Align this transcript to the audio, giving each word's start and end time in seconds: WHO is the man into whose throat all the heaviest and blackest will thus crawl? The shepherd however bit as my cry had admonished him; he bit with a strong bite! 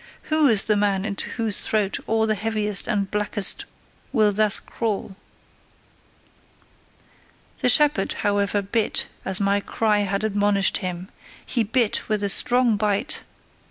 WHO 0.31 0.47
is 0.47 0.63
the 0.63 0.75
man 0.75 1.05
into 1.05 1.29
whose 1.29 1.61
throat 1.61 1.99
all 2.07 2.25
the 2.25 2.33
heaviest 2.33 2.87
and 2.87 3.11
blackest 3.11 3.65
will 4.11 4.31
thus 4.31 4.59
crawl? 4.59 5.15
The 7.59 7.69
shepherd 7.69 8.11
however 8.25 8.63
bit 8.63 9.09
as 9.23 9.39
my 9.39 9.59
cry 9.59 9.99
had 9.99 10.23
admonished 10.23 10.77
him; 10.77 11.09
he 11.45 11.61
bit 11.61 12.09
with 12.09 12.23
a 12.23 12.29
strong 12.29 12.77
bite! 12.77 13.21